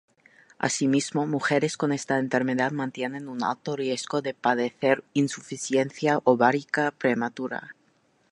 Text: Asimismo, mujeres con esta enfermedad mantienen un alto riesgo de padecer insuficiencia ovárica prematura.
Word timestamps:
Asimismo, 0.57 1.27
mujeres 1.27 1.77
con 1.77 1.91
esta 1.91 2.17
enfermedad 2.17 2.71
mantienen 2.71 3.27
un 3.27 3.43
alto 3.43 3.75
riesgo 3.75 4.23
de 4.23 4.33
padecer 4.33 5.03
insuficiencia 5.13 6.21
ovárica 6.23 6.89
prematura. 6.89 7.75